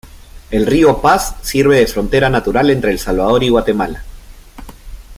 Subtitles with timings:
[0.49, 4.03] El río Paz sirve de frontera natural entre El Salvador y Guatemala.